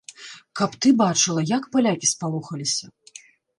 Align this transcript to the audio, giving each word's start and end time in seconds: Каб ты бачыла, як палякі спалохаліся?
Каб 0.59 0.71
ты 0.85 0.93
бачыла, 1.01 1.45
як 1.51 1.69
палякі 1.77 2.11
спалохаліся? 2.15 2.85